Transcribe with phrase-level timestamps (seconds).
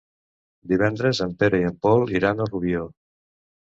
[0.71, 2.87] Divendres en Pere i en Pol iran a Rubió.